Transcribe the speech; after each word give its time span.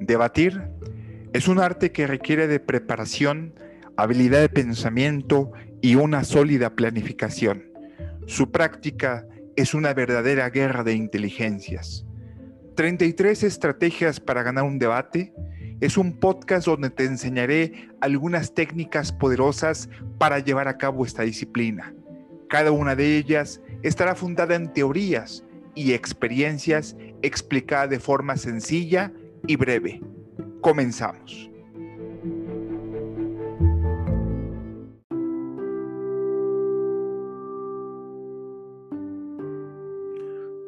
Debatir 0.00 0.62
es 1.34 1.46
un 1.46 1.58
arte 1.58 1.92
que 1.92 2.06
requiere 2.06 2.48
de 2.48 2.58
preparación, 2.58 3.54
habilidad 3.96 4.40
de 4.40 4.48
pensamiento 4.48 5.52
y 5.82 5.96
una 5.96 6.24
sólida 6.24 6.74
planificación. 6.74 7.70
Su 8.26 8.50
práctica 8.50 9.26
es 9.56 9.74
una 9.74 9.92
verdadera 9.92 10.48
guerra 10.48 10.84
de 10.84 10.94
inteligencias. 10.94 12.06
33 12.76 13.42
estrategias 13.42 14.20
para 14.20 14.42
ganar 14.42 14.64
un 14.64 14.78
debate 14.78 15.34
es 15.82 15.98
un 15.98 16.18
podcast 16.18 16.66
donde 16.66 16.88
te 16.88 17.04
enseñaré 17.04 17.90
algunas 18.00 18.54
técnicas 18.54 19.12
poderosas 19.12 19.90
para 20.16 20.38
llevar 20.38 20.66
a 20.66 20.78
cabo 20.78 21.04
esta 21.04 21.24
disciplina. 21.24 21.94
Cada 22.48 22.72
una 22.72 22.96
de 22.96 23.18
ellas 23.18 23.60
estará 23.82 24.14
fundada 24.14 24.54
en 24.54 24.72
teorías 24.72 25.44
y 25.74 25.92
experiencias 25.92 26.96
explicadas 27.20 27.90
de 27.90 28.00
forma 28.00 28.38
sencilla 28.38 29.12
y 29.46 29.56
breve. 29.56 30.00
Comenzamos. 30.60 31.50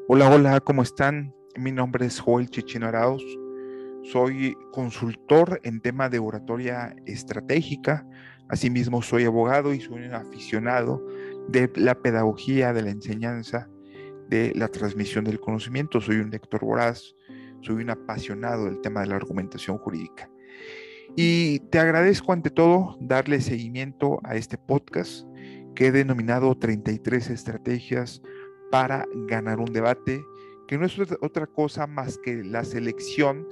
Hola, 0.09 0.31
hola, 0.31 0.61
¿cómo 0.61 0.83
están? 0.83 1.35
Mi 1.57 1.73
nombre 1.73 2.07
es 2.07 2.21
Joel 2.21 2.51
Chichino 2.51 2.87
Arauz. 2.87 3.25
Soy 4.03 4.55
consultor 4.73 5.61
en 5.63 5.81
tema 5.81 6.09
de 6.09 6.19
oratoria 6.19 6.95
estratégica. 7.07 8.07
Asimismo, 8.49 9.01
soy 9.01 9.25
abogado 9.25 9.73
y 9.73 9.81
soy 9.81 10.03
un 10.03 10.15
aficionado 10.15 11.03
de 11.49 11.71
la 11.77 11.95
pedagogía, 11.95 12.73
de 12.73 12.83
la 12.83 12.91
enseñanza, 12.91 13.71
de 14.29 14.53
la 14.55 14.69
transmisión 14.69 15.25
del 15.25 15.41
conocimiento. 15.41 16.01
Soy 16.01 16.17
un 16.17 16.31
lector 16.31 16.61
voraz, 16.61 17.15
soy 17.63 17.83
un 17.83 17.91
apasionado 17.91 18.67
del 18.67 18.81
tema 18.81 19.01
de 19.01 19.09
la 19.09 19.17
argumentación 19.17 19.79
jurídica. 19.79 20.31
Y 21.17 21.61
te 21.71 21.79
agradezco 21.79 22.33
ante 22.33 22.51
todo 22.51 22.97
darle 23.01 23.41
seguimiento 23.41 24.21
a 24.25 24.37
este 24.37 24.59
podcast 24.59 25.27
que 25.75 25.87
he 25.87 25.93
denominado 25.93 26.57
33 26.57 27.31
estrategias 27.31 28.23
para 28.71 29.07
ganar 29.27 29.59
un 29.59 29.73
debate, 29.73 30.25
que 30.67 30.79
no 30.79 30.87
es 30.87 30.99
otra 31.21 31.47
cosa 31.47 31.87
más 31.87 32.19
que 32.19 32.43
la 32.43 32.65
selección 32.65 33.47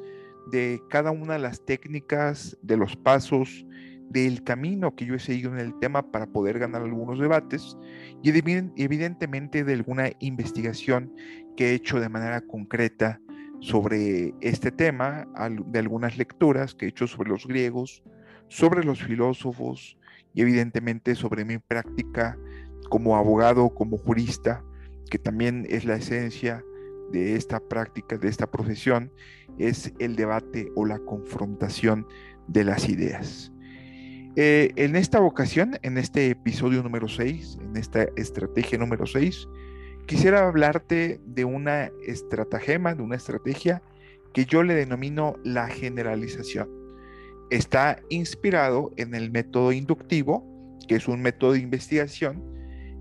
de 0.50 0.82
cada 0.88 1.10
una 1.10 1.34
de 1.34 1.40
las 1.40 1.64
técnicas, 1.64 2.56
de 2.62 2.76
los 2.76 2.96
pasos, 2.96 3.66
del 4.10 4.42
camino 4.42 4.96
que 4.96 5.06
yo 5.06 5.14
he 5.14 5.20
seguido 5.20 5.52
en 5.52 5.60
el 5.60 5.78
tema 5.78 6.10
para 6.10 6.26
poder 6.26 6.58
ganar 6.58 6.82
algunos 6.82 7.20
debates 7.20 7.76
y 8.24 8.30
evidentemente 8.30 9.62
de 9.62 9.72
alguna 9.74 10.10
investigación 10.18 11.14
que 11.56 11.70
he 11.70 11.74
hecho 11.74 12.00
de 12.00 12.08
manera 12.08 12.40
concreta 12.40 13.20
sobre 13.60 14.34
este 14.40 14.70
tema, 14.70 15.26
de 15.66 15.78
algunas 15.78 16.16
lecturas 16.16 16.74
que 16.74 16.86
he 16.86 16.88
hecho 16.88 17.06
sobre 17.06 17.30
los 17.30 17.46
griegos, 17.46 18.02
sobre 18.48 18.84
los 18.84 19.02
filósofos 19.02 19.96
y 20.34 20.42
evidentemente 20.42 21.14
sobre 21.14 21.44
mi 21.44 21.58
práctica 21.58 22.38
como 22.88 23.16
abogado, 23.16 23.70
como 23.70 23.98
jurista, 23.98 24.64
que 25.10 25.18
también 25.18 25.66
es 25.68 25.84
la 25.84 25.96
esencia 25.96 26.64
de 27.12 27.36
esta 27.36 27.60
práctica, 27.60 28.16
de 28.16 28.28
esta 28.28 28.50
profesión, 28.50 29.12
es 29.58 29.92
el 29.98 30.16
debate 30.16 30.70
o 30.76 30.86
la 30.86 30.98
confrontación 31.00 32.06
de 32.46 32.64
las 32.64 32.88
ideas. 32.88 33.52
Eh, 34.36 34.72
en 34.76 34.94
esta 34.94 35.20
ocasión, 35.20 35.78
en 35.82 35.98
este 35.98 36.30
episodio 36.30 36.82
número 36.82 37.08
6, 37.08 37.58
en 37.60 37.76
esta 37.76 38.04
estrategia 38.16 38.78
número 38.78 39.06
6, 39.06 39.48
quisiera 40.10 40.48
hablarte 40.48 41.20
de 41.24 41.44
una 41.44 41.92
estratagema, 42.04 42.96
de 42.96 43.02
una 43.04 43.14
estrategia 43.14 43.80
que 44.32 44.44
yo 44.44 44.64
le 44.64 44.74
denomino 44.74 45.36
la 45.44 45.68
generalización. 45.68 46.68
Está 47.48 48.00
inspirado 48.08 48.90
en 48.96 49.14
el 49.14 49.30
método 49.30 49.70
inductivo, 49.70 50.44
que 50.88 50.96
es 50.96 51.06
un 51.06 51.22
método 51.22 51.52
de 51.52 51.60
investigación 51.60 52.42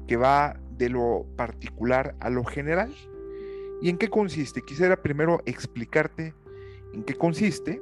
que 0.08 0.18
va 0.18 0.60
de 0.78 0.90
lo 0.90 1.26
particular 1.36 2.14
a 2.20 2.30
lo 2.30 2.44
general. 2.44 2.94
¿Y 3.82 3.90
en 3.90 3.98
qué 3.98 4.08
consiste? 4.08 4.62
Quisiera 4.62 5.02
primero 5.02 5.42
explicarte 5.48 6.36
en 6.94 7.04
qué 7.04 7.16
consiste, 7.16 7.82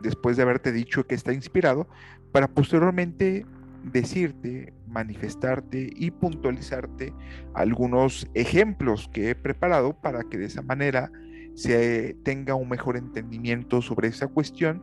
después 0.00 0.36
de 0.36 0.42
haberte 0.42 0.72
dicho 0.72 1.06
que 1.06 1.14
está 1.14 1.32
inspirado, 1.32 1.86
para 2.32 2.48
posteriormente 2.48 3.46
decirte, 3.84 4.72
manifestarte 4.86 5.90
y 5.94 6.10
puntualizarte 6.10 7.12
algunos 7.54 8.28
ejemplos 8.34 9.08
que 9.12 9.30
he 9.30 9.34
preparado 9.34 9.94
para 10.00 10.22
que 10.24 10.38
de 10.38 10.46
esa 10.46 10.62
manera 10.62 11.10
se 11.54 12.16
tenga 12.24 12.54
un 12.54 12.68
mejor 12.68 12.96
entendimiento 12.96 13.82
sobre 13.82 14.08
esa 14.08 14.26
cuestión 14.26 14.82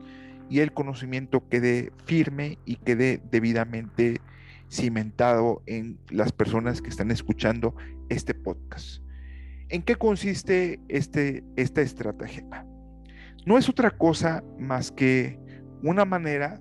y 0.49 0.59
el 0.59 0.73
conocimiento 0.73 1.47
quede 1.49 1.91
firme 2.05 2.57
y 2.65 2.75
quede 2.75 3.21
debidamente 3.31 4.21
cimentado 4.69 5.61
en 5.65 5.97
las 6.09 6.31
personas 6.31 6.81
que 6.81 6.89
están 6.89 7.11
escuchando 7.11 7.75
este 8.09 8.33
podcast. 8.33 9.01
¿En 9.69 9.83
qué 9.83 9.95
consiste 9.95 10.79
este, 10.87 11.43
esta 11.55 11.81
estrategia? 11.81 12.65
No 13.45 13.57
es 13.57 13.69
otra 13.69 13.91
cosa 13.91 14.43
más 14.59 14.91
que 14.91 15.39
una 15.81 16.05
manera 16.05 16.59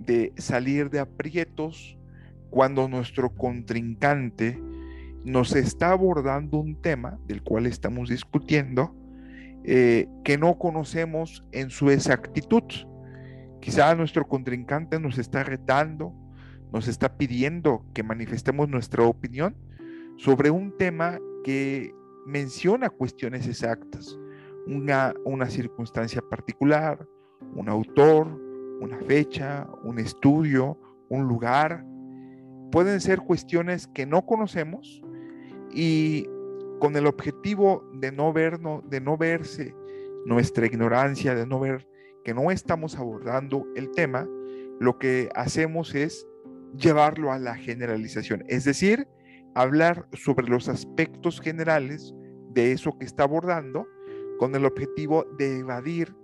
de 0.00 0.32
salir 0.36 0.90
de 0.90 1.00
aprietos 1.00 1.96
cuando 2.50 2.88
nuestro 2.88 3.30
contrincante 3.30 4.60
nos 5.24 5.54
está 5.54 5.92
abordando 5.92 6.58
un 6.58 6.80
tema 6.80 7.18
del 7.26 7.42
cual 7.42 7.66
estamos 7.66 8.08
discutiendo 8.08 8.94
eh, 9.64 10.08
que 10.24 10.38
no 10.38 10.58
conocemos 10.58 11.44
en 11.52 11.70
su 11.70 11.90
exactitud. 11.90 12.62
Quizá 13.60 13.94
nuestro 13.94 14.26
contrincante 14.26 14.98
nos 14.98 15.18
está 15.18 15.44
retando, 15.44 16.14
nos 16.72 16.88
está 16.88 17.16
pidiendo 17.16 17.84
que 17.92 18.02
manifestemos 18.02 18.68
nuestra 18.68 19.04
opinión 19.04 19.54
sobre 20.16 20.50
un 20.50 20.76
tema 20.76 21.18
que 21.44 21.92
menciona 22.26 22.88
cuestiones 22.88 23.46
exactas, 23.46 24.18
una, 24.66 25.14
una 25.24 25.46
circunstancia 25.46 26.22
particular, 26.22 27.06
un 27.54 27.68
autor, 27.68 28.49
una 28.80 28.98
fecha, 29.00 29.68
un 29.84 29.98
estudio, 29.98 30.78
un 31.08 31.28
lugar. 31.28 31.84
Pueden 32.72 33.00
ser 33.00 33.20
cuestiones 33.20 33.86
que 33.86 34.06
no 34.06 34.24
conocemos 34.26 35.02
y 35.72 36.26
con 36.78 36.96
el 36.96 37.06
objetivo 37.06 37.88
de 37.94 38.10
no, 38.10 38.32
vernos, 38.32 38.88
de 38.88 39.00
no 39.00 39.16
verse 39.16 39.74
nuestra 40.26 40.66
ignorancia, 40.66 41.34
de 41.34 41.46
no 41.46 41.60
ver 41.60 41.86
que 42.24 42.34
no 42.34 42.50
estamos 42.50 42.96
abordando 42.96 43.66
el 43.76 43.90
tema, 43.92 44.28
lo 44.78 44.98
que 44.98 45.28
hacemos 45.34 45.94
es 45.94 46.26
llevarlo 46.76 47.32
a 47.32 47.38
la 47.38 47.54
generalización, 47.56 48.44
es 48.48 48.64
decir, 48.64 49.06
hablar 49.54 50.06
sobre 50.12 50.46
los 50.48 50.68
aspectos 50.68 51.40
generales 51.40 52.14
de 52.50 52.72
eso 52.72 52.96
que 52.98 53.04
está 53.04 53.24
abordando 53.24 53.86
con 54.38 54.54
el 54.54 54.64
objetivo 54.64 55.24
de 55.38 55.58
evadir 55.58 56.14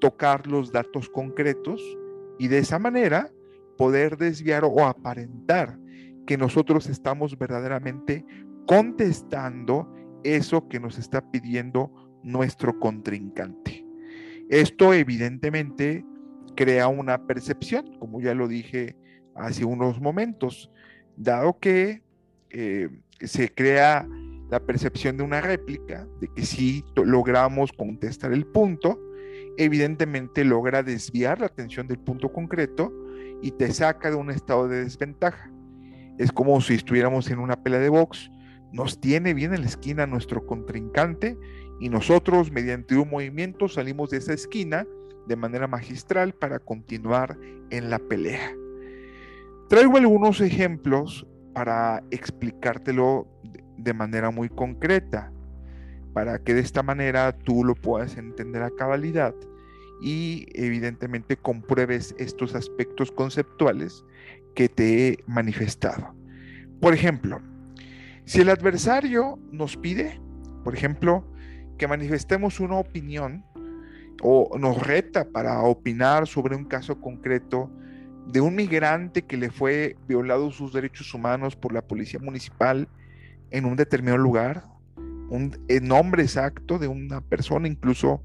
tocar 0.00 0.46
los 0.46 0.72
datos 0.72 1.08
concretos 1.08 1.82
y 2.38 2.48
de 2.48 2.58
esa 2.58 2.78
manera 2.78 3.30
poder 3.76 4.16
desviar 4.16 4.64
o 4.64 4.84
aparentar 4.84 5.78
que 6.26 6.36
nosotros 6.36 6.88
estamos 6.88 7.38
verdaderamente 7.38 8.24
contestando 8.66 9.90
eso 10.24 10.68
que 10.68 10.80
nos 10.80 10.98
está 10.98 11.22
pidiendo 11.30 11.90
nuestro 12.22 12.78
contrincante. 12.78 13.84
Esto 14.50 14.92
evidentemente 14.92 16.04
crea 16.54 16.88
una 16.88 17.26
percepción, 17.26 17.98
como 17.98 18.20
ya 18.20 18.34
lo 18.34 18.48
dije 18.48 18.96
hace 19.34 19.64
unos 19.64 20.00
momentos, 20.00 20.70
dado 21.16 21.58
que 21.58 22.02
eh, 22.50 22.88
se 23.20 23.48
crea 23.54 24.06
la 24.50 24.60
percepción 24.60 25.16
de 25.16 25.22
una 25.22 25.40
réplica, 25.40 26.06
de 26.20 26.28
que 26.28 26.44
si 26.44 26.84
logramos 26.96 27.72
contestar 27.72 28.32
el 28.32 28.46
punto, 28.46 28.98
evidentemente 29.58 30.44
logra 30.44 30.82
desviar 30.82 31.40
la 31.40 31.46
atención 31.46 31.88
del 31.88 31.98
punto 31.98 32.32
concreto 32.32 32.92
y 33.42 33.50
te 33.50 33.70
saca 33.72 34.08
de 34.08 34.16
un 34.16 34.30
estado 34.30 34.68
de 34.68 34.84
desventaja. 34.84 35.50
Es 36.16 36.32
como 36.32 36.60
si 36.60 36.74
estuviéramos 36.74 37.30
en 37.30 37.40
una 37.40 37.56
pelea 37.62 37.80
de 37.80 37.88
box, 37.88 38.30
nos 38.72 39.00
tiene 39.00 39.34
bien 39.34 39.52
en 39.52 39.62
la 39.62 39.66
esquina 39.66 40.06
nuestro 40.06 40.46
contrincante 40.46 41.36
y 41.80 41.88
nosotros 41.88 42.52
mediante 42.52 42.96
un 42.96 43.10
movimiento 43.10 43.68
salimos 43.68 44.10
de 44.10 44.18
esa 44.18 44.32
esquina 44.32 44.86
de 45.26 45.36
manera 45.36 45.66
magistral 45.66 46.32
para 46.34 46.60
continuar 46.60 47.36
en 47.70 47.90
la 47.90 47.98
pelea. 47.98 48.52
Traigo 49.68 49.96
algunos 49.96 50.40
ejemplos 50.40 51.26
para 51.52 52.04
explicártelo 52.10 53.26
de 53.76 53.92
manera 53.92 54.30
muy 54.30 54.48
concreta 54.48 55.32
para 56.12 56.38
que 56.38 56.54
de 56.54 56.60
esta 56.60 56.82
manera 56.82 57.32
tú 57.32 57.64
lo 57.64 57.74
puedas 57.74 58.16
entender 58.16 58.62
a 58.62 58.70
cabalidad 58.70 59.34
y 60.00 60.46
evidentemente 60.54 61.36
compruebes 61.36 62.14
estos 62.18 62.54
aspectos 62.54 63.10
conceptuales 63.10 64.04
que 64.54 64.68
te 64.68 65.08
he 65.08 65.24
manifestado. 65.26 66.14
Por 66.80 66.94
ejemplo, 66.94 67.40
si 68.24 68.40
el 68.40 68.50
adversario 68.50 69.38
nos 69.50 69.76
pide, 69.76 70.20
por 70.64 70.74
ejemplo, 70.74 71.24
que 71.76 71.88
manifestemos 71.88 72.60
una 72.60 72.76
opinión 72.76 73.44
o 74.22 74.56
nos 74.58 74.84
reta 74.84 75.28
para 75.30 75.62
opinar 75.62 76.26
sobre 76.26 76.56
un 76.56 76.64
caso 76.64 77.00
concreto 77.00 77.70
de 78.26 78.40
un 78.40 78.54
migrante 78.54 79.22
que 79.22 79.36
le 79.36 79.50
fue 79.50 79.96
violado 80.06 80.50
sus 80.50 80.72
derechos 80.72 81.14
humanos 81.14 81.56
por 81.56 81.72
la 81.72 81.82
policía 81.82 82.20
municipal 82.20 82.88
en 83.50 83.64
un 83.64 83.76
determinado 83.76 84.18
lugar, 84.18 84.64
un 85.30 85.56
nombre 85.82 86.22
exacto 86.22 86.78
de 86.78 86.88
una 86.88 87.20
persona, 87.20 87.68
incluso 87.68 88.22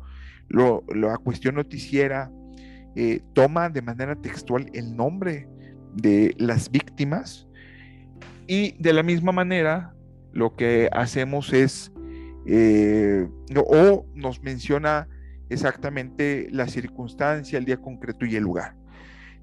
lo, 0.50 0.84
la 0.94 1.18
cuestión 1.18 1.56
noticiera 1.56 2.32
eh, 2.96 3.22
toma 3.34 3.70
de 3.70 3.82
manera 3.82 4.16
textual 4.16 4.70
el 4.74 4.96
nombre 4.96 5.48
de 5.96 6.36
las 6.38 6.70
víctimas 6.70 7.48
y 8.48 8.76
de 8.82 8.94
la 8.94 9.04
misma 9.04 9.32
manera 9.32 9.94
lo 10.32 10.56
que 10.56 10.90
hacemos 10.92 11.54
es 11.54 11.92
eh, 12.46 13.28
o 13.56 14.06
nos 14.14 14.42
menciona 14.42 15.08
exactamente 15.50 16.48
la 16.52 16.68
circunstancia, 16.68 17.58
el 17.58 17.66
día 17.66 17.78
concreto 17.78 18.26
y 18.26 18.36
el 18.36 18.44
lugar. 18.44 18.76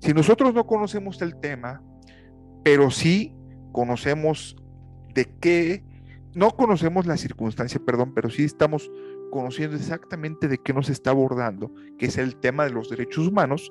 Si 0.00 0.12
nosotros 0.12 0.54
no 0.54 0.66
conocemos 0.66 1.20
el 1.22 1.38
tema, 1.40 1.82
pero 2.62 2.90
sí 2.90 3.34
conocemos 3.72 4.56
de 5.14 5.26
qué, 5.40 5.84
no 6.34 6.50
conocemos 6.52 7.06
la 7.06 7.16
circunstancia, 7.16 7.80
perdón, 7.84 8.12
pero 8.14 8.30
sí 8.30 8.44
estamos 8.44 8.90
conociendo 9.30 9.76
exactamente 9.76 10.48
de 10.48 10.58
qué 10.58 10.72
nos 10.72 10.88
está 10.90 11.10
abordando, 11.10 11.72
que 11.98 12.06
es 12.06 12.18
el 12.18 12.36
tema 12.36 12.64
de 12.64 12.70
los 12.70 12.90
derechos 12.90 13.26
humanos, 13.26 13.70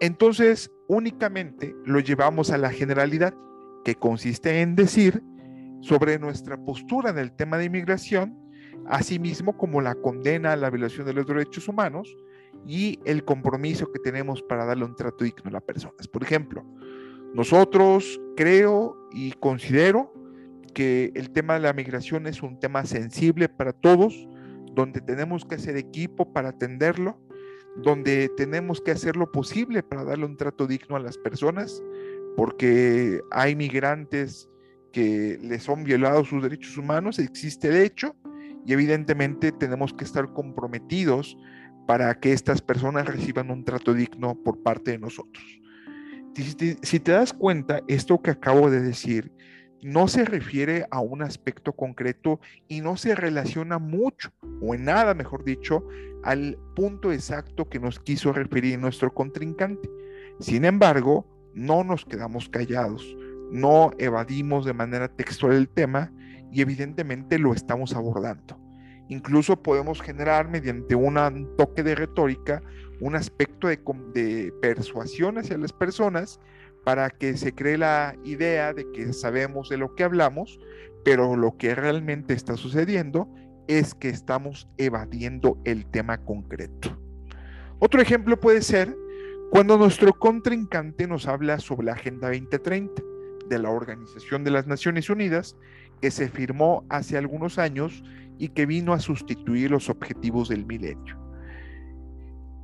entonces 0.00 0.72
únicamente 0.88 1.74
lo 1.84 2.00
llevamos 2.00 2.50
a 2.50 2.58
la 2.58 2.70
generalidad, 2.70 3.34
que 3.84 3.94
consiste 3.94 4.60
en 4.60 4.76
decir 4.76 5.22
sobre 5.80 6.18
nuestra 6.18 6.56
postura 6.56 7.10
en 7.10 7.18
el 7.18 7.32
tema 7.32 7.58
de 7.58 7.64
inmigración, 7.64 8.38
asimismo 8.86 9.56
como 9.56 9.80
la 9.80 9.94
condena 9.94 10.52
a 10.52 10.56
la 10.56 10.70
violación 10.70 11.06
de 11.06 11.12
los 11.12 11.26
derechos 11.26 11.68
humanos 11.68 12.16
y 12.66 12.98
el 13.04 13.24
compromiso 13.24 13.90
que 13.90 13.98
tenemos 13.98 14.42
para 14.42 14.64
darle 14.64 14.84
un 14.84 14.96
trato 14.96 15.24
digno 15.24 15.48
a 15.48 15.52
las 15.52 15.62
personas. 15.62 16.08
Por 16.08 16.22
ejemplo, 16.22 16.64
nosotros 17.34 18.20
creo 18.36 19.08
y 19.12 19.32
considero 19.32 20.12
que 20.74 21.12
el 21.14 21.30
tema 21.30 21.54
de 21.54 21.60
la 21.60 21.72
migración 21.72 22.26
es 22.26 22.42
un 22.42 22.58
tema 22.58 22.84
sensible 22.84 23.48
para 23.48 23.72
todos, 23.72 24.26
donde 24.74 25.00
tenemos 25.00 25.44
que 25.44 25.56
hacer 25.56 25.76
equipo 25.76 26.32
para 26.32 26.50
atenderlo, 26.50 27.20
donde 27.76 28.28
tenemos 28.36 28.80
que 28.80 28.90
hacer 28.90 29.16
lo 29.16 29.30
posible 29.30 29.82
para 29.82 30.04
darle 30.04 30.26
un 30.26 30.36
trato 30.36 30.66
digno 30.66 30.96
a 30.96 31.00
las 31.00 31.18
personas, 31.18 31.82
porque 32.36 33.20
hay 33.30 33.56
migrantes 33.56 34.48
que 34.92 35.38
les 35.40 35.62
son 35.62 35.84
violados 35.84 36.28
sus 36.28 36.42
derechos 36.42 36.76
humanos, 36.76 37.18
existe 37.18 37.68
el 37.68 37.76
hecho, 37.76 38.14
y 38.66 38.72
evidentemente 38.72 39.52
tenemos 39.52 39.92
que 39.92 40.04
estar 40.04 40.32
comprometidos 40.32 41.36
para 41.86 42.14
que 42.20 42.32
estas 42.32 42.62
personas 42.62 43.06
reciban 43.06 43.50
un 43.50 43.64
trato 43.64 43.92
digno 43.94 44.34
por 44.34 44.62
parte 44.62 44.92
de 44.92 44.98
nosotros. 44.98 45.44
Si 46.82 47.00
te, 47.00 47.12
das 47.12 47.32
cuenta, 47.32 47.82
esto 47.88 48.22
que 48.22 48.30
acabo 48.30 48.70
de 48.70 48.80
decir 48.80 49.32
no 49.82 50.06
se 50.08 50.24
refiere 50.24 50.86
a 50.90 51.00
un 51.00 51.22
aspecto 51.22 51.72
concreto 51.72 52.40
y 52.68 52.80
no 52.80 52.96
se 52.96 53.14
relaciona 53.14 53.78
mucho, 53.78 54.30
o 54.60 54.74
en 54.74 54.84
nada, 54.84 55.14
mejor 55.14 55.44
dicho, 55.44 55.86
al 56.22 56.56
punto 56.76 57.12
exacto 57.12 57.68
que 57.68 57.80
nos 57.80 57.98
quiso 57.98 58.32
referir 58.32 58.78
nuestro 58.78 59.12
contrincante. 59.12 59.90
Sin 60.38 60.64
embargo, 60.64 61.26
no 61.54 61.84
nos 61.84 62.04
quedamos 62.04 62.48
callados, 62.48 63.16
no 63.50 63.90
evadimos 63.98 64.64
de 64.64 64.72
manera 64.72 65.08
textual 65.08 65.54
el 65.54 65.68
tema 65.68 66.12
y 66.52 66.62
evidentemente 66.62 67.38
lo 67.38 67.52
estamos 67.52 67.94
abordando. 67.94 68.58
Incluso 69.08 69.62
podemos 69.62 70.00
generar 70.00 70.48
mediante 70.48 70.94
un 70.94 71.16
toque 71.56 71.82
de 71.82 71.94
retórica 71.94 72.62
un 73.02 73.16
aspecto 73.16 73.66
de, 73.66 74.52
persuasión 74.62 75.36
hacia 75.36 75.58
las 75.58 75.72
personas 75.72 76.38
para 76.84 77.10
que 77.10 77.36
se 77.36 77.54
cree 77.54 77.78
la 77.78 78.16
idea 78.24 78.72
de 78.72 78.90
que 78.92 79.12
sabemos 79.12 79.68
de 79.68 79.76
lo 79.76 79.94
que 79.94 80.04
hablamos, 80.04 80.58
pero 81.04 81.36
lo 81.36 81.56
que 81.56 81.74
realmente 81.74 82.34
está 82.34 82.56
sucediendo 82.56 83.28
es 83.68 83.94
que 83.94 84.08
estamos 84.08 84.68
evadiendo 84.78 85.58
el 85.64 85.86
tema 85.86 86.18
concreto. 86.18 86.98
Otro 87.78 88.00
ejemplo 88.00 88.38
puede 88.38 88.62
ser 88.62 88.96
cuando 89.50 89.76
nuestro 89.76 90.12
contrincante 90.14 91.06
nos 91.06 91.28
habla 91.28 91.58
sobre 91.58 91.86
la 91.86 91.92
Agenda 91.92 92.28
2030 92.28 93.02
de 93.48 93.58
la 93.58 93.68
Organización 93.68 94.44
de 94.44 94.50
las 94.50 94.66
Naciones 94.66 95.10
Unidas, 95.10 95.56
que 96.00 96.10
se 96.10 96.28
firmó 96.28 96.86
hace 96.88 97.18
algunos 97.18 97.58
años 97.58 98.02
y 98.38 98.48
que 98.48 98.64
vino 98.64 98.94
a 98.94 98.98
sustituir 98.98 99.70
los 99.70 99.90
objetivos 99.90 100.48
del 100.48 100.64
milenio. 100.64 101.18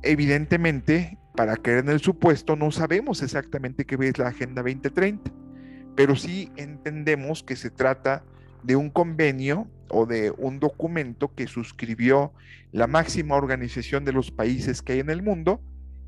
Evidentemente, 0.01 1.18
para 1.35 1.57
caer 1.57 1.79
en 1.79 1.89
el 1.89 1.99
supuesto, 1.99 2.55
no 2.55 2.71
sabemos 2.71 3.21
exactamente 3.21 3.85
qué 3.85 3.95
es 3.99 4.17
la 4.17 4.27
Agenda 4.27 4.61
2030, 4.61 5.31
pero 5.95 6.15
sí 6.15 6.51
entendemos 6.55 7.43
que 7.43 7.55
se 7.55 7.69
trata 7.69 8.23
de 8.63 8.75
un 8.75 8.89
convenio 8.89 9.67
o 9.89 10.05
de 10.05 10.31
un 10.37 10.59
documento 10.59 11.33
que 11.33 11.47
suscribió 11.47 12.33
la 12.71 12.87
máxima 12.87 13.35
organización 13.35 14.05
de 14.05 14.13
los 14.13 14.31
países 14.31 14.81
que 14.81 14.93
hay 14.93 14.99
en 14.99 15.09
el 15.09 15.23
mundo 15.23 15.61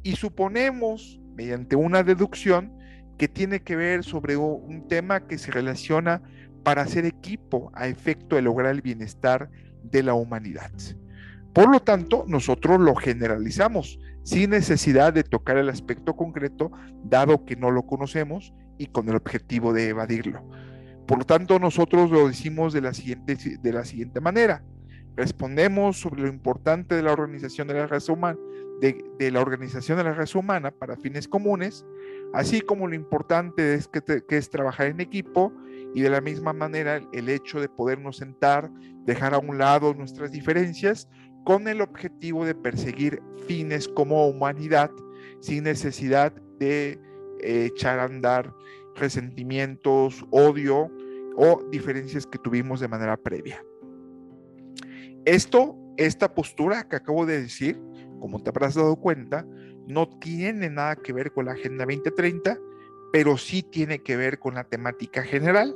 y 0.04 0.16
suponemos, 0.16 1.20
mediante 1.36 1.76
una 1.76 2.04
deducción, 2.04 2.74
que 3.18 3.28
tiene 3.28 3.62
que 3.62 3.76
ver 3.76 4.04
sobre 4.04 4.36
un 4.36 4.88
tema 4.88 5.28
que 5.28 5.38
se 5.38 5.52
relaciona 5.52 6.22
para 6.64 6.82
hacer 6.82 7.06
equipo 7.06 7.72
a 7.74 7.88
efecto 7.88 8.36
de 8.36 8.42
lograr 8.42 8.72
el 8.72 8.82
bienestar 8.82 9.50
de 9.84 10.04
la 10.04 10.14
humanidad. 10.14 10.72
Por 11.54 11.70
lo 11.70 11.82
tanto, 11.82 12.26
nosotros 12.28 12.80
lo 12.80 12.96
generalizamos 12.96 14.00
sin 14.24 14.52
necesidad 14.52 15.14
de 15.14 15.24
tocar 15.24 15.58
el 15.58 15.70
aspecto 15.70 16.16
concreto, 16.16 16.72
dado 17.04 17.46
que 17.46 17.56
no 17.56 17.72
lo 17.72 17.84
conocemos 17.84 18.54
y 18.78 18.88
con 18.88 19.10
el 19.10 19.16
objetivo 19.16 19.74
de 19.74 19.90
evadirlo. 19.90 20.44
Por 21.08 21.20
lo 21.20 21.26
tanto, 21.26 21.60
nosotros 21.60 22.12
lo 22.12 22.28
decimos 22.28 22.74
de 22.74 22.82
la 22.82 22.94
siguiente, 22.94 23.36
de 23.36 23.74
la 23.74 23.84
siguiente 23.84 24.22
manera. 24.22 24.64
Respondemos 25.16 26.00
sobre 26.00 26.22
lo 26.22 26.28
importante 26.28 26.96
de 26.96 27.04
la 27.04 27.12
organización 27.12 27.68
de 27.68 27.74
la 27.74 27.88
raza 27.88 28.14
humana, 28.14 28.40
de, 28.80 29.32
la 29.32 29.42
organización 29.42 29.98
de 29.98 30.06
la 30.06 30.14
raza 30.14 30.40
humana 30.40 30.72
para 30.72 30.96
fines 30.98 31.28
comunes, 31.28 31.86
así 32.34 32.62
como 32.62 32.88
lo 32.88 32.96
importante 32.96 33.74
es 33.74 33.88
que, 33.88 34.02
que 34.02 34.38
es 34.38 34.50
trabajar 34.50 34.88
en 34.88 35.02
equipo 35.02 35.54
y 35.94 36.02
de 36.02 36.10
la 36.10 36.22
misma 36.22 36.54
manera 36.54 37.02
el 37.12 37.30
hecho 37.30 37.60
de 37.60 37.70
podernos 37.70 38.18
sentar, 38.18 38.72
dejar 39.06 39.34
a 39.34 39.40
un 39.40 39.58
lado 39.58 39.94
nuestras 39.94 40.32
diferencias 40.32 41.10
con 41.44 41.68
el 41.68 41.82
objetivo 41.82 42.46
de 42.46 42.56
perseguir 42.56 43.22
fines 43.48 43.88
como 43.88 44.28
humanidad 44.28 44.92
sin 45.40 45.64
necesidad 45.64 46.34
de 46.60 47.00
eh, 47.42 47.66
echar 47.66 48.00
a 48.00 48.06
andar 48.06 48.54
resentimientos, 48.96 50.26
odio 50.30 50.92
o 51.36 51.64
diferencias 51.72 52.28
que 52.28 52.38
tuvimos 52.38 52.80
de 52.80 52.88
manera 52.88 53.18
previa. 53.18 53.64
Esto, 55.26 55.76
esta 55.98 56.34
postura 56.34 56.88
que 56.88 56.98
acabo 56.98 57.26
de 57.26 57.42
decir, 57.42 57.80
como 58.20 58.42
te 58.42 58.50
habrás 58.50 58.76
dado 58.76 58.96
cuenta, 58.96 59.46
no 59.88 60.08
tiene 60.20 60.70
nada 60.70 60.96
que 60.96 61.14
ver 61.14 61.32
con 61.32 61.46
la 61.46 61.54
Agenda 61.54 61.86
2030, 61.86 62.58
pero 63.12 63.38
sí 63.38 63.64
tiene 63.64 64.00
que 64.00 64.16
ver 64.16 64.40
con 64.40 64.56
la 64.56 64.64
temática 64.64 65.24
general. 65.24 65.76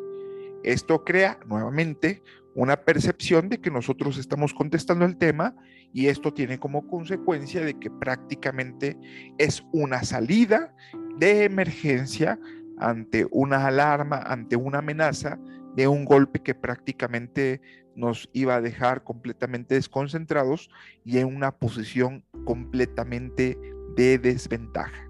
Esto 0.64 1.04
crea 1.04 1.40
nuevamente 1.46 2.24
una 2.56 2.78
percepción 2.78 3.50
de 3.50 3.60
que 3.60 3.70
nosotros 3.70 4.18
estamos 4.18 4.54
contestando 4.54 5.06
el 5.06 5.18
tema 5.18 5.56
y 5.94 6.08
esto 6.08 6.34
tiene 6.34 6.58
como 6.58 6.88
consecuencia 6.88 7.62
de 7.64 7.78
que 7.78 7.92
prácticamente 7.92 8.98
es 9.38 9.64
una 9.74 10.04
salida 10.04 10.74
de 11.20 11.44
emergencia 11.44 12.40
ante 12.78 13.28
una 13.30 13.68
alarma, 13.68 14.18
ante 14.18 14.56
una 14.56 14.80
amenaza 14.80 15.38
de 15.76 15.90
un 15.90 16.06
golpe 16.06 16.42
que 16.42 16.56
prácticamente 16.56 17.62
nos 17.94 18.30
iba 18.32 18.56
a 18.56 18.62
dejar 18.62 19.04
completamente 19.04 19.76
desconcentrados 19.76 20.70
y 21.04 21.18
en 21.18 21.28
una 21.28 21.52
posición 21.52 22.24
completamente 22.46 23.60
de 23.98 24.18
desventaja. 24.18 25.10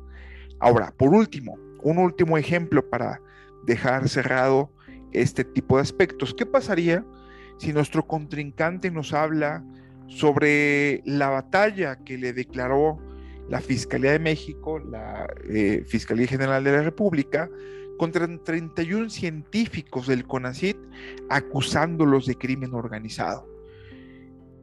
Ahora, 0.60 0.94
por 0.98 1.14
último, 1.14 1.58
un 1.84 2.00
último 2.00 2.40
ejemplo 2.40 2.90
para 2.90 3.22
dejar 3.68 4.10
cerrado 4.10 4.72
este 5.12 5.44
tipo 5.44 5.76
de 5.76 5.84
aspectos. 5.84 6.34
¿Qué 6.34 6.46
pasaría 6.46 7.06
si 7.58 7.74
nuestro 7.74 8.06
contrincante 8.06 8.92
nos 8.92 9.14
habla 9.14 9.64
sobre 10.08 11.02
la 11.06 11.30
batalla 11.30 11.98
que 12.04 12.18
le 12.18 12.34
declaró 12.34 13.00
la 13.50 13.62
Fiscalía 13.62 14.12
de 14.12 14.20
México, 14.20 14.80
la 14.80 15.28
eh, 15.50 15.84
Fiscalía 15.88 16.28
General 16.28 16.64
de 16.64 16.72
la 16.72 16.82
República, 16.82 17.50
contra 17.98 18.28
31 18.28 19.10
científicos 19.10 20.08
del 20.08 20.26
CONACIT 20.26 20.78
acusándolos 21.30 22.26
de 22.26 22.36
crimen 22.36 22.74
organizado. 22.74 23.48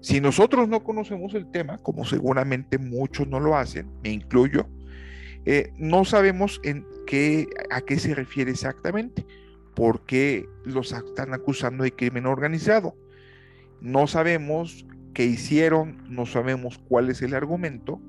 Si 0.01 0.21
nosotros 0.21 0.69
no 0.69 0.83
conocemos 0.83 1.33
el 1.35 1.51
tema, 1.51 1.79
como 1.79 2.05
seguramente 2.05 2.77
muchos 2.77 3.29
no 3.29 3.41
lo 3.41 3.57
hacen, 3.57 3.89
me 4.03 4.11
incluyo, 4.11 4.67
eh, 5.45 5.73
no 5.77 6.05
sabemos 6.05 6.61
en 6.65 6.85
qué, 7.07 7.47
a 7.71 7.81
qué 7.81 7.99
se 7.99 8.15
refiere 8.15 8.51
exactamente 8.51 9.25
por 9.75 10.05
qué 10.07 10.49
los 10.65 10.93
están 10.93 11.35
acusando 11.35 11.85
de 11.85 11.93
crimen 11.93 12.27
organizado. 12.27 12.97
No 13.81 14.07
sabemos 14.07 14.87
que 15.15 15.25
hicieron, 15.25 16.03
no 16.09 16.27
sabemos 16.27 16.79
cuál 16.89 17.11
es 17.11 17.23
el 17.23 17.35
argumento 17.35 18.01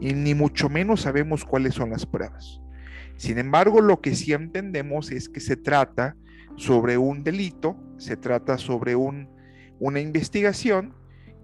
y 0.00 0.14
ni 0.14 0.34
mucho 0.34 0.68
menos 0.68 1.02
sabemos 1.02 1.44
cuáles 1.44 1.74
son 1.74 1.90
las 1.90 2.06
pruebas. 2.06 2.60
Sin 3.16 3.38
embargo, 3.38 3.80
lo 3.80 4.00
que 4.00 4.14
sí 4.14 4.32
entendemos 4.32 5.10
es 5.10 5.28
que 5.28 5.40
se 5.40 5.56
trata 5.56 6.16
sobre 6.56 6.98
un 6.98 7.24
delito, 7.24 7.76
se 7.98 8.16
trata 8.16 8.58
sobre 8.58 8.96
un, 8.96 9.28
una 9.78 10.00
investigación 10.00 10.94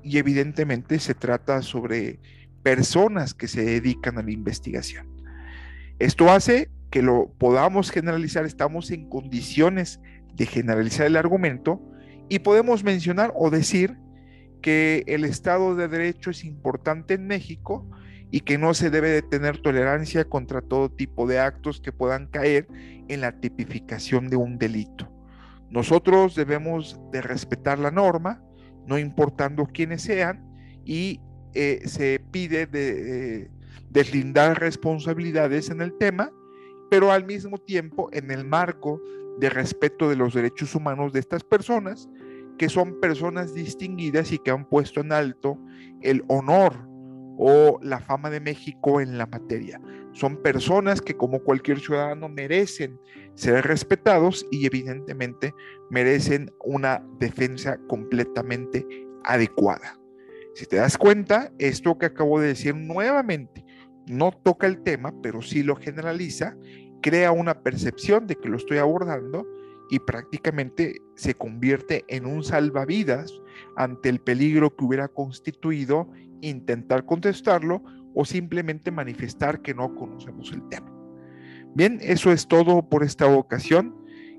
y 0.02 0.18
evidentemente 0.18 0.98
se 0.98 1.14
trata 1.14 1.62
sobre 1.62 2.20
personas 2.62 3.34
que 3.34 3.48
se 3.48 3.64
dedican 3.64 4.18
a 4.18 4.22
la 4.22 4.30
investigación. 4.30 5.08
Esto 5.98 6.30
hace 6.30 6.70
que 6.90 7.02
lo 7.02 7.32
podamos 7.38 7.90
generalizar, 7.90 8.44
estamos 8.44 8.90
en 8.90 9.08
condiciones 9.08 10.00
de 10.34 10.46
generalizar 10.46 11.06
el 11.06 11.16
argumento 11.16 11.82
y 12.28 12.40
podemos 12.40 12.84
mencionar 12.84 13.32
o 13.36 13.50
decir 13.50 13.96
que 14.62 15.04
el 15.06 15.24
Estado 15.24 15.74
de 15.74 15.88
Derecho 15.88 16.30
es 16.30 16.44
importante 16.44 17.14
en 17.14 17.26
México 17.26 17.88
y 18.30 18.40
que 18.40 18.58
no 18.58 18.74
se 18.74 18.90
debe 18.90 19.08
de 19.10 19.22
tener 19.22 19.58
tolerancia 19.58 20.24
contra 20.24 20.60
todo 20.60 20.90
tipo 20.90 21.26
de 21.26 21.38
actos 21.38 21.80
que 21.80 21.92
puedan 21.92 22.26
caer 22.26 22.68
en 23.08 23.20
la 23.20 23.32
tipificación 23.40 24.28
de 24.28 24.36
un 24.36 24.58
delito. 24.58 25.10
Nosotros 25.70 26.34
debemos 26.34 26.98
de 27.12 27.22
respetar 27.22 27.78
la 27.78 27.90
norma, 27.90 28.42
no 28.86 28.98
importando 28.98 29.66
quiénes 29.66 30.02
sean, 30.02 30.44
y 30.84 31.20
eh, 31.54 31.82
se 31.86 32.20
pide 32.30 32.66
de, 32.66 33.50
deslindar 33.90 34.60
responsabilidades 34.60 35.70
en 35.70 35.80
el 35.80 35.96
tema, 35.98 36.30
pero 36.90 37.12
al 37.12 37.24
mismo 37.24 37.58
tiempo 37.58 38.08
en 38.12 38.30
el 38.30 38.44
marco 38.44 39.00
de 39.38 39.50
respeto 39.50 40.08
de 40.08 40.16
los 40.16 40.34
derechos 40.34 40.74
humanos 40.74 41.12
de 41.12 41.20
estas 41.20 41.44
personas, 41.44 42.08
que 42.58 42.68
son 42.68 43.00
personas 43.00 43.54
distinguidas 43.54 44.32
y 44.32 44.38
que 44.38 44.50
han 44.50 44.68
puesto 44.68 45.00
en 45.00 45.12
alto 45.12 45.58
el 46.02 46.24
honor 46.28 46.74
o 47.38 47.78
la 47.82 48.00
fama 48.00 48.30
de 48.30 48.40
México 48.40 49.00
en 49.00 49.16
la 49.16 49.26
materia. 49.26 49.80
Son 50.12 50.42
personas 50.42 51.00
que 51.00 51.14
como 51.14 51.40
cualquier 51.40 51.78
ciudadano 51.78 52.28
merecen 52.28 52.98
ser 53.34 53.64
respetados 53.64 54.44
y 54.50 54.66
evidentemente 54.66 55.54
merecen 55.90 56.50
una 56.64 57.04
defensa 57.20 57.78
completamente 57.86 58.84
adecuada. 59.22 60.00
Si 60.54 60.66
te 60.66 60.76
das 60.76 60.98
cuenta, 60.98 61.52
esto 61.58 61.96
que 61.98 62.06
acabo 62.06 62.40
de 62.40 62.48
decir 62.48 62.74
nuevamente 62.74 63.64
no 64.08 64.32
toca 64.32 64.66
el 64.66 64.82
tema, 64.82 65.12
pero 65.22 65.42
sí 65.42 65.62
lo 65.62 65.76
generaliza, 65.76 66.56
crea 67.02 67.32
una 67.32 67.62
percepción 67.62 68.26
de 68.26 68.36
que 68.36 68.48
lo 68.48 68.56
estoy 68.56 68.78
abordando 68.78 69.46
y 69.90 69.98
prácticamente 70.00 71.00
se 71.14 71.34
convierte 71.34 72.04
en 72.08 72.26
un 72.26 72.44
salvavidas 72.44 73.32
ante 73.76 74.08
el 74.08 74.20
peligro 74.20 74.74
que 74.76 74.84
hubiera 74.84 75.08
constituido 75.08 76.10
intentar 76.40 77.06
contestarlo 77.06 77.82
o 78.14 78.24
simplemente 78.24 78.90
manifestar 78.90 79.62
que 79.62 79.74
no 79.74 79.94
conocemos 79.94 80.52
el 80.52 80.68
tema. 80.68 80.92
Bien, 81.74 81.98
eso 82.02 82.32
es 82.32 82.48
todo 82.48 82.88
por 82.88 83.02
esta 83.02 83.26
ocasión. 83.26 83.94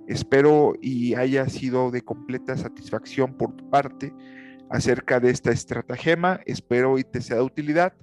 Espero 0.08 0.74
y 0.82 1.14
haya 1.16 1.48
sido 1.48 1.92
de 1.92 2.02
completa 2.02 2.58
satisfacción 2.58 3.36
por 3.38 3.56
tu 3.56 3.70
parte 3.70 4.14
acerca 4.70 5.20
de 5.20 5.30
esta 5.30 5.52
estratagema. 5.52 6.42
Espero 6.46 6.98
y 6.98 7.04
te 7.04 7.22
sea 7.22 7.38
de 7.38 7.44
utilidad. 7.44 7.94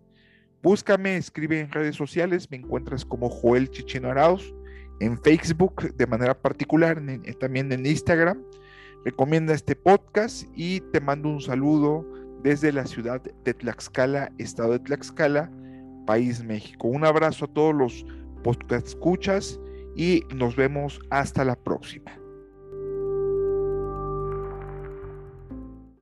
Búscame, 0.66 1.16
escribe 1.16 1.60
en 1.60 1.70
redes 1.70 1.94
sociales, 1.94 2.50
me 2.50 2.56
encuentras 2.56 3.04
como 3.04 3.30
Joel 3.30 3.70
Chichino 3.70 4.10
Arauz, 4.10 4.52
en 4.98 5.16
Facebook 5.16 5.94
de 5.94 6.06
manera 6.08 6.36
particular, 6.36 7.00
también 7.38 7.70
en 7.70 7.86
Instagram. 7.86 8.42
Recomienda 9.04 9.54
este 9.54 9.76
podcast 9.76 10.42
y 10.56 10.80
te 10.90 11.00
mando 11.00 11.28
un 11.28 11.40
saludo 11.40 12.04
desde 12.42 12.72
la 12.72 12.84
ciudad 12.84 13.22
de 13.22 13.54
Tlaxcala, 13.54 14.32
estado 14.38 14.72
de 14.72 14.80
Tlaxcala, 14.80 15.52
país 16.04 16.42
México. 16.42 16.88
Un 16.88 17.04
abrazo 17.04 17.44
a 17.44 17.54
todos 17.54 17.72
los 17.72 18.04
podcast 18.42 18.88
escuchas 18.88 19.60
y 19.94 20.24
nos 20.34 20.56
vemos 20.56 20.98
hasta 21.10 21.44
la 21.44 21.54
próxima. 21.54 22.25